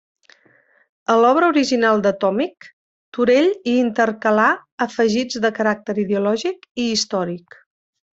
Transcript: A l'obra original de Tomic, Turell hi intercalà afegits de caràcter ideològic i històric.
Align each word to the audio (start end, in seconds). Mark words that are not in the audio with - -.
A 1.15 1.17
l'obra 1.23 1.49
original 1.51 1.99
de 2.07 2.13
Tomic, 2.23 2.67
Turell 3.17 3.51
hi 3.51 3.75
intercalà 3.83 4.47
afegits 4.89 5.41
de 5.45 5.53
caràcter 5.59 5.97
ideològic 6.09 6.67
i 6.87 6.91
històric. 6.95 7.61